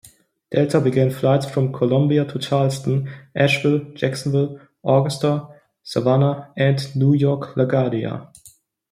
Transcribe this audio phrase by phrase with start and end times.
[0.51, 5.47] Delta began flights from Columbia to Charleston, Asheville, Jacksonville, Augusta,
[5.83, 8.31] Savannah and New York-LaGuardia.